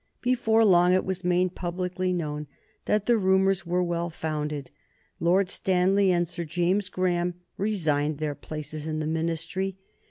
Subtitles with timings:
[0.23, 2.47] Before long it was made publicly known
[2.85, 4.71] that the rumors were well founded.
[5.19, 9.77] Lord Stanley and Sir James Graham resigned their places in the Ministry.